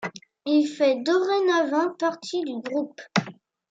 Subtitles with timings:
[0.47, 2.99] Il fait dorénavant partie du groupe.